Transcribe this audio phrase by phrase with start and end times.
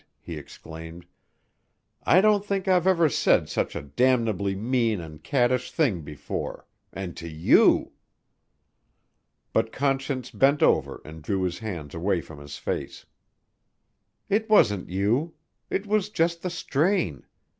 [0.19, 1.05] he exclaimed,
[2.05, 7.15] "I don't think I've ever said such a damnably mean and caddish thing before and
[7.17, 7.91] to you!"
[9.53, 13.05] But Conscience bent over and drew his hands away from his face.
[14.27, 15.35] "It wasn't you.
[15.69, 17.27] It was just the strain.